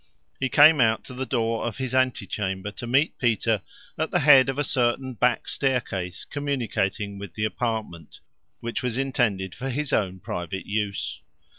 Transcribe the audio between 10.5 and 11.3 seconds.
use.